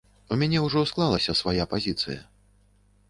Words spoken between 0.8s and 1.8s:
склалася свая